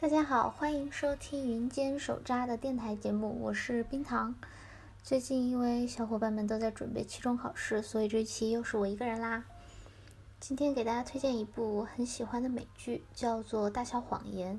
[0.00, 4.34] 大家好，欢迎收听云间手札的电台节目，我是冰糖。
[5.02, 9.44] 最近因为小伙伴们都在准备期中考试，所以这期又是我一个人啦。
[10.40, 14.54] 今天给大家推荐一部我很喜欢的美剧，叫做《大小谎言》。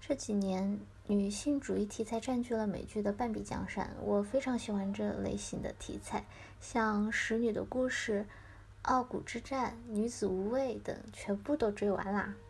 [0.00, 6.24] 这几年女性主义题材占据了美剧的半壁江山，我非常喜欢这类型的题材，
[6.60, 8.22] 像《使女的故事》
[8.82, 12.34] 《傲骨之战》《女子无畏》等，全部都追完啦。《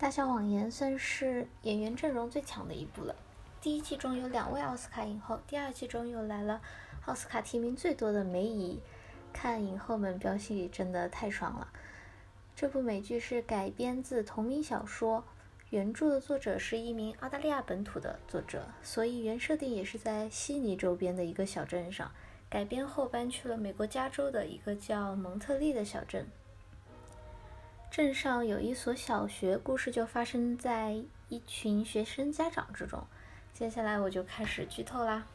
[0.00, 3.14] 大小谎言》算是演员阵容最强的一部了。
[3.60, 6.62] 第一季中有两位奥斯卡影后，第二季中又来了
[7.04, 8.80] 奥斯卡提名最多的梅姨，
[9.30, 11.68] 看影后们飙戏真的太爽了。
[12.56, 15.22] 这部美剧是改编自同名小说，
[15.68, 22.10] 原著的作者是一名澳大利亚本土的作者，所以原设定也是在悉尼周边的一个小镇上。
[22.48, 26.26] 改编后搬去了美国加州的一个叫蒙特利的小镇。
[27.90, 33.02] 镇上有一所小学，故事就发生在一群学生家长之中。
[33.52, 35.26] 接下来我就开始剧透啦。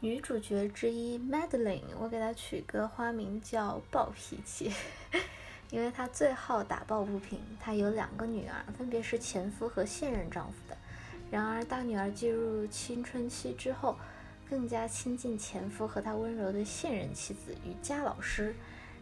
[0.00, 4.70] 女主角之一 Madeline，我给她取个花名叫暴脾气，
[5.70, 7.40] 因为她最好打抱不平。
[7.58, 10.76] 她有两个女儿，分别是前夫和现任丈夫的。
[11.30, 13.96] 然而大女儿进入青春期之后，
[14.46, 18.54] 更加亲近前夫和他温柔的现任妻子瑜伽老师，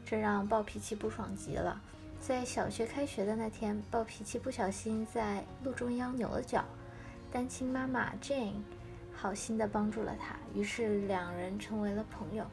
[0.05, 1.83] 这让暴脾气不爽极了。
[2.21, 6.65] 在小学开学的那天，暴脾气不小心在路中央扭了脚，
[7.31, 8.63] 单亲妈妈 Jane
[9.15, 12.45] 好心的帮助了他，于是两人成为了朋友。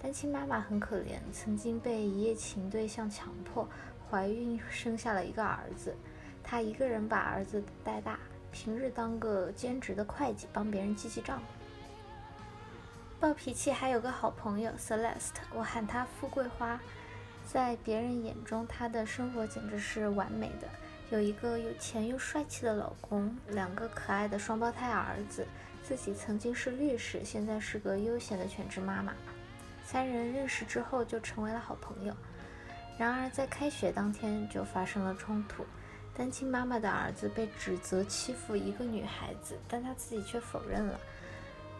[0.00, 3.68] 单亲妈妈很可怜，曾经被一夜情对象强迫
[4.08, 5.92] 怀孕，生下了一个儿子，
[6.44, 8.20] 她一个人把儿子带大，
[8.52, 11.42] 平日当个兼职的会计，帮别人记记账。
[13.18, 16.80] 暴脾气还有个好朋友 Celeste，我喊她富贵花。
[17.50, 20.68] 在别人眼中，她的生活简直是完美的，
[21.08, 25.46] 有一个有钱又帅气的老公，两个可爱的双胞胎儿子，
[25.82, 29.14] 自己曾经是律师，现在是个悠闲的全职妈妈。
[29.82, 32.14] 三人认识之后就成为了好朋友。
[32.98, 35.64] 然而在开学当天就发生了冲突，
[36.14, 41.00] 单亲妈妈的儿子被指责欺负一个女孩子，但他自己却否认了。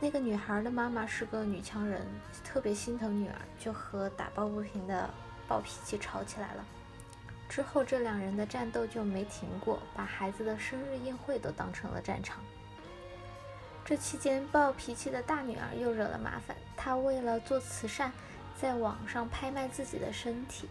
[0.01, 2.07] 那个女孩的妈妈是个女强人，
[2.43, 5.11] 特别心疼女儿，就和打抱不平的。
[5.49, 6.65] 暴脾气吵起来了，
[7.49, 12.39] 之后这两人的战斗就没停过，把孩子的生日宴会都当成了战场。
[13.85, 18.13] 这期间，暴脾气的大女儿又惹了麻烦，她为了做慈善，
[18.61, 20.69] 在网上拍卖自己的身体，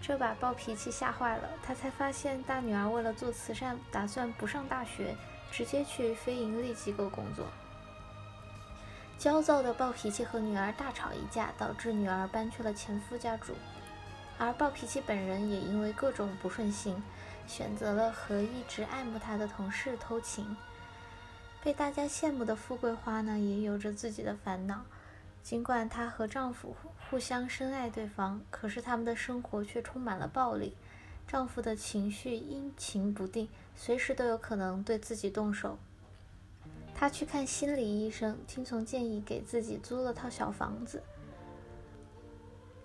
[0.00, 1.48] 这把暴脾气吓坏了。
[1.64, 5.16] 他才发现，大女儿为了做慈善，打算不上大学，
[5.50, 7.46] 直接去非盈利机构工作。
[9.18, 13.52] 焦躁的暴脾气和女儿大吵一架，导致女儿搬去了前夫家住。
[14.38, 17.02] 而暴脾气本人也因为各种不顺心，
[17.46, 20.56] 选择了和一直爱慕他的同事偷情。
[21.62, 24.84] 被大家羡慕的富贵花呢，也有着自己的烦恼。
[25.42, 26.76] 尽管她和丈夫
[27.10, 30.76] 互相深爱对方，可是他们的生活却充满了暴力。
[31.26, 35.78] 丈夫的情绪阴晴不定，随时都有可能对自己动手。
[36.94, 41.02] 她去看心理医生，听从建议给自己租了套小房子。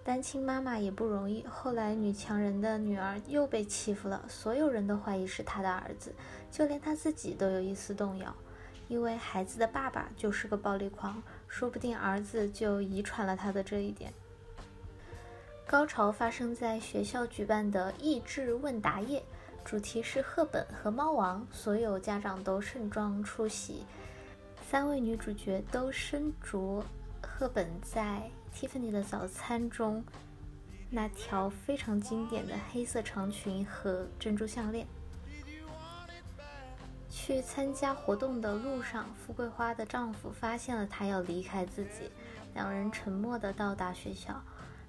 [0.04, 1.46] 单亲妈妈也不容易。
[1.48, 6.14] 后来，女强人的女儿又被欺负了，所有人都怀疑是她的儿子，
[6.52, 8.36] 就连她自己都有一丝动摇，
[8.90, 14.14] 因为孩子的爸爸就是个暴力狂，说不定儿子就遗传了他的这一点。
[15.66, 19.24] 高潮发生在学校举办的益智问答夜，
[19.64, 23.86] 主题是赫本和猫王，所有家长都盛装出席，
[24.70, 26.84] 三位女主角都身着
[27.22, 28.30] 赫本在。
[28.54, 30.04] Tiffany 的早餐中，
[30.90, 34.88] 那条非常经典的黑色长裙和珍珠项链。
[37.10, 42.12] 去参加活动的路上，富贵花的丈夫发现了她要离开自己，
[42.54, 44.42] 两人沉默地到达学校。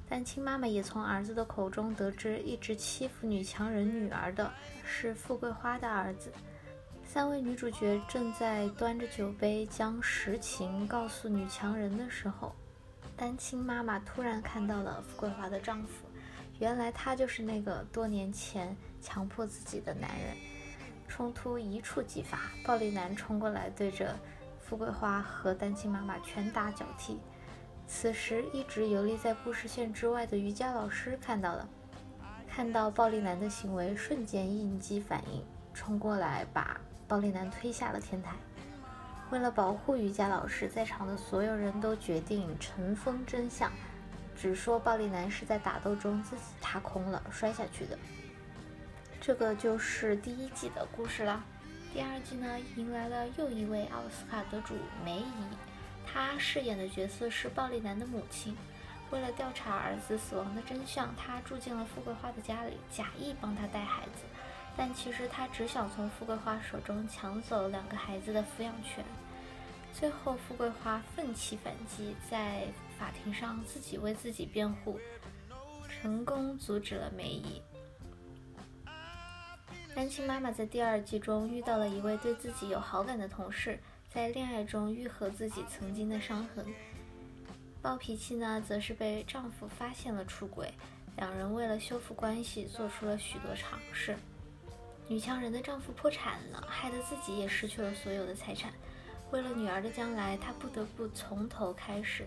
[0.09, 4.53] 单亲妈妈也从儿子的口中得知，一直欺负女强人女儿的
[4.85, 6.33] 是富贵花的儿子。
[7.07, 12.55] 三位女主角正在端着酒杯将实情告诉女强人的时候。
[13.17, 16.07] 单亲妈妈突然看到了富贵花的丈夫，
[16.59, 20.37] 原来他就是那个多年前强迫自己的男人。
[21.07, 24.19] 冲突一触即发，暴力男冲过来，对着
[24.61, 27.21] 富贵花和单亲妈妈拳打脚踢。
[27.87, 31.69] 此时，一直游离在故事线之外的瑜伽老师看到了，
[32.49, 38.35] 看到暴力男的行为，瞬间应激反应，冲过来把暴力男推下了天台。
[39.35, 43.69] 为了保护瑜伽老师，在场的所有人都决定尘封真相，
[44.37, 47.99] 只说暴力男是在打斗中自己踏空了，摔下去的。
[49.21, 51.43] 这个就是第一季的故事啦。
[51.93, 55.27] 第二季呢，迎来了又一位奥斯卡得主梅姨，
[56.07, 58.57] 她饰演的角色是暴力男的母亲。
[59.11, 64.23] 为了调查儿子死亡的真相，她住进了富贵花的家里，假意帮他带孩子，
[64.77, 69.05] 但其实她只想从富贵花手中抢走两个孩子的抚养权。
[69.95, 72.67] 最后，富贵花奋起反击，在
[72.99, 74.99] 法庭上自己为自己辩护，
[75.89, 77.63] 成功阻止了梅姨。
[79.95, 83.79] 单亲妈妈在第二季中遇到了一位对自己有好感的同事，
[84.11, 86.67] 在恋爱中愈合自己曾经的伤痕。
[87.81, 90.75] 暴脾气呢，则是被丈夫发现了出轨，
[91.17, 94.17] 两人为了修复关系，做出了许多尝试。
[95.07, 98.73] 女强人的丈夫破产了，害得自己也失去了所有的财产。
[99.35, 102.25] 为了女儿的将来，她不得不从头开始。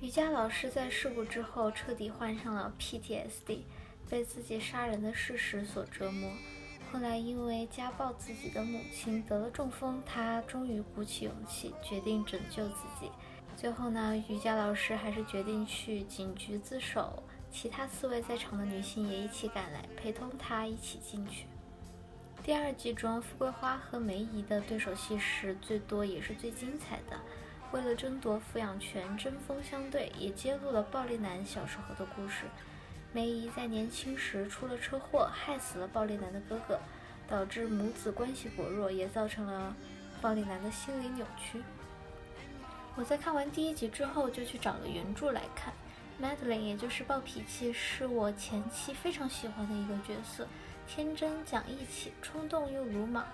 [0.00, 3.62] 瑜伽老师在事故之后彻底患上了 PTSD，
[4.08, 6.30] 被自己杀人的事实所折磨。
[6.92, 13.10] 后来因为家暴自己的母亲得了中风，他终于鼓起勇气，决定拯救自己。
[13.56, 21.46] 最后呢，瑜伽老师还是决定去警局自首，其他四位在场的女性也一起赶来，陪同他一起进去。
[22.46, 27.18] 第二季中，富贵花和梅姨的对手戏是最多也是最精彩的。
[27.72, 32.44] 为了争夺抚养权，针锋相对，也揭露了暴力男小时候的故事。
[33.12, 36.78] 梅姨在年轻时出了车祸，害死了暴力男的哥哥，
[37.26, 39.74] 导致母子关系薄弱，也造成了
[40.22, 41.60] 暴力男的心理扭曲。
[42.94, 45.74] 我在看完第一集之后，就去找了原著来看。
[46.22, 50.46] Madeline，也就是暴脾气，是我前期非常喜欢的一个角色。
[50.86, 53.24] 天真讲义气，冲动又鲁莽。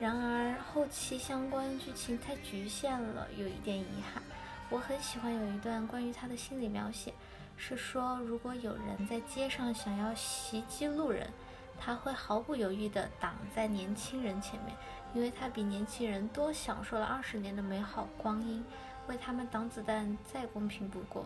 [0.00, 4.22] 然而后期相关剧情太局限了，有一点遗憾。
[4.68, 7.14] 我很喜欢有一段关于他的心理描写，
[7.56, 11.30] 是说如果有人在街上想要袭击路人，
[11.78, 14.74] 他会毫不犹豫地挡在年轻人前面，
[15.14, 18.64] 因为他比年轻人多享受了二十年的美好光阴，
[19.06, 21.24] 为他们挡子弹再公平不过。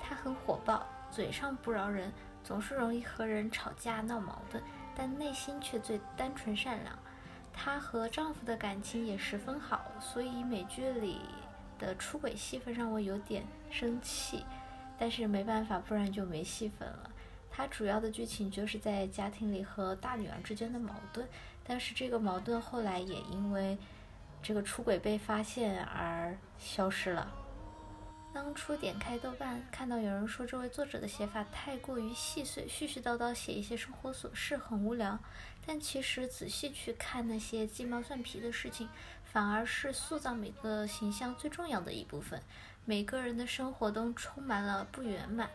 [0.00, 2.12] 他很火爆，嘴上不饶人。
[2.44, 4.62] 总是容易和人吵架闹矛盾，
[4.94, 6.96] 但内心却最单纯善良。
[7.52, 11.20] 她和丈夫的感情也十分好，所以美剧里
[11.78, 14.44] 的出轨戏份让我有点生气。
[14.96, 17.10] 但是没办法，不然就没戏份了。
[17.50, 21.26] 它主要的剧情就是在家庭里和大女儿之间的矛盾，
[21.64, 23.78] 但是这个矛盾后来也因为
[24.42, 27.32] 这个出轨被发现而消失了。
[28.34, 35.16] 当初点开豆瓣，看到有人说这位作者的写法太过于细碎，絮絮叨叨写一些生活琐事，很无聊。
[35.64, 38.88] 但其实仔细去看那些鸡毛蒜皮的事情，
[39.22, 42.42] 反而是塑造每个形象最重要的一部分。
[42.84, 45.48] 每个人的生活都充满了不圆满，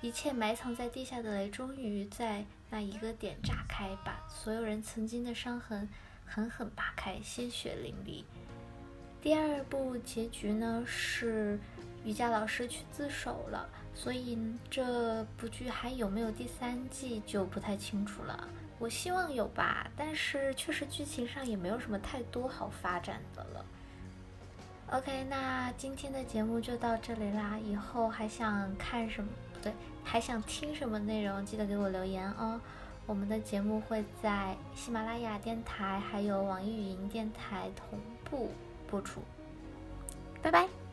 [0.00, 5.88] 一切埋藏在地下的雷终于在那一个点炸开，把所有人曾经的伤痕
[6.26, 8.24] 狠狠扒开，鲜血淋漓。
[9.22, 11.60] 第二部结局呢是。
[12.04, 14.38] 瑜伽老师去自首了，所以
[14.70, 18.48] 这部剧还有没有第三季就不太清楚了。
[18.78, 23.64] 我希望有吧，但是确实剧情上也没有什么太多好发展的了。
[24.90, 27.58] OK，那今天的节目就到这里啦。
[27.58, 29.28] 以后还想看什么？
[29.54, 29.72] 不对，
[30.04, 31.44] 还想听什么内容？
[31.46, 32.60] 记得给我留言哦。
[33.06, 38.50] 我们的节目会在喜马拉雅电台还有网易云电台同步
[38.86, 39.22] 播出。
[40.42, 40.83] 拜拜。